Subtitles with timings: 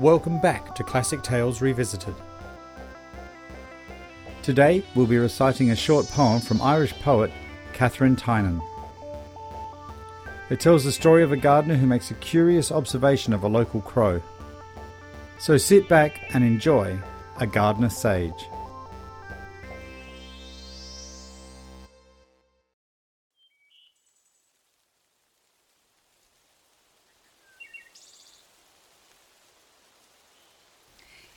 [0.00, 2.14] Welcome back to Classic Tales Revisited.
[4.40, 7.30] Today we'll be reciting a short poem from Irish poet
[7.74, 8.62] Katharine Tynan.
[10.48, 13.82] It tells the story of a gardener who makes a curious observation of a local
[13.82, 14.22] crow.
[15.38, 16.98] So sit back and enjoy
[17.38, 18.48] A Gardener Sage.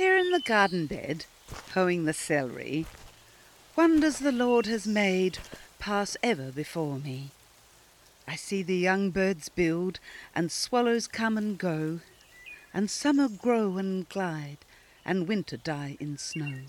[0.00, 1.26] Here in the garden bed,
[1.74, 2.86] hoeing the celery,
[3.76, 5.36] wonders the Lord has made
[5.78, 7.32] pass ever before me.
[8.26, 10.00] I see the young birds build,
[10.34, 12.00] and swallows come and go,
[12.72, 14.56] and summer grow and glide,
[15.04, 16.60] and winter die in snow.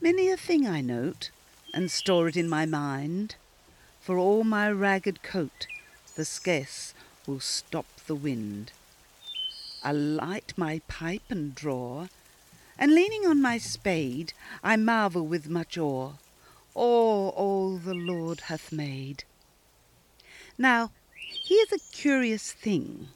[0.00, 1.30] Many a thing I note,
[1.74, 3.34] and store it in my mind,
[4.00, 5.66] for all my ragged coat
[6.14, 6.94] the scarce
[7.26, 8.72] will stop the wind.
[9.82, 12.08] I light my pipe and draw,
[12.76, 16.14] and leaning on my spade, I marvel with much awe,
[16.74, 19.24] awe all the Lord hath made.
[20.56, 23.08] Now, here's a curious thing.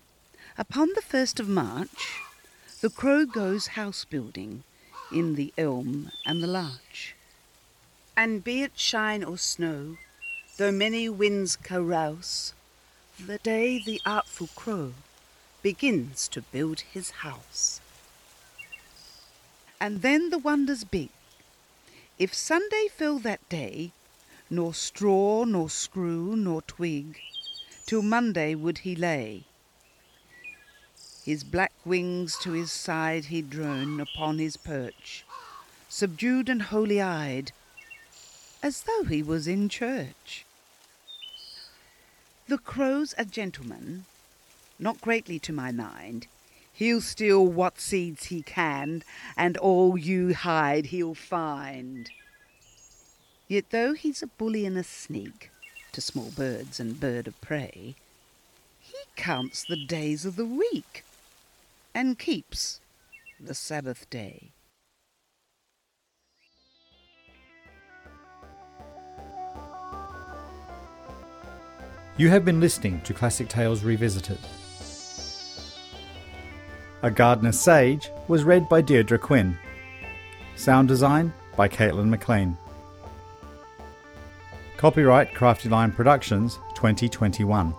[0.57, 2.21] Upon the first of March,
[2.81, 4.63] the crow goes house building
[5.11, 7.15] in the elm and the larch.
[8.17, 9.97] And be it shine or snow,
[10.59, 12.55] though many winds carouse,
[13.19, 14.95] the day the artful crow
[15.63, 17.81] begins to build his house.
[19.81, 21.11] And then the wonder's big.
[22.19, 23.93] If Sunday fell that day,
[24.51, 27.19] nor straw, nor screw, nor twig,
[27.87, 29.45] till Monday would he lay.
[31.25, 35.25] His black wings to his side he'd drone upon his perch,
[35.89, 37.53] subdued and holy eyed,
[38.63, 40.45] as though he was in church.
[42.49, 44.05] The crow's a gentleman,
[44.79, 46.27] not greatly to my mind.
[46.73, 49.05] He'll steal what seeds he can,
[49.37, 52.11] and all you hide he'll find.
[53.49, 55.51] Yet though he's a bully and a sneak
[55.93, 57.95] to small birds and bird of prey,
[58.81, 61.05] he counts the days of the week
[61.95, 62.81] and keeps
[63.39, 64.53] the Sabbath day.
[72.17, 74.39] You have been listening to Classic Tales Revisited.
[77.05, 79.59] A Gardener Sage was read by Deirdre Quinn.
[80.55, 82.57] Sound design by Caetlyn McLean.
[84.77, 87.75] Copyright Crafty Line Productions 2021.